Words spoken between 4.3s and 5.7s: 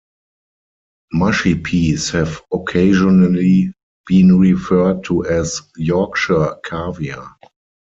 referred to as